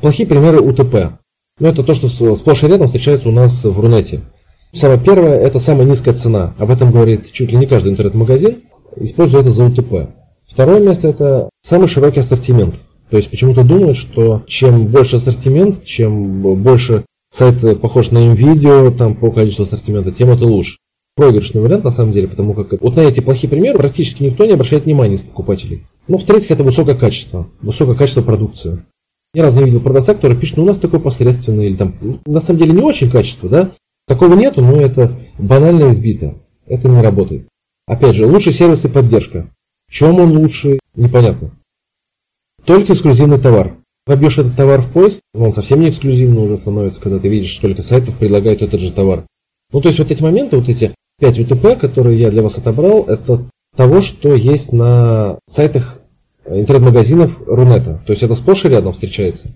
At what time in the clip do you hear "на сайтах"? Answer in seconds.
54.72-55.97